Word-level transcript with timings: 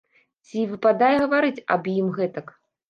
Ці 0.47 0.63
выпадае 0.71 1.11
гаварыць 1.23 1.63
аб 1.77 1.83
ім 1.99 2.13
гэтак? 2.19 2.55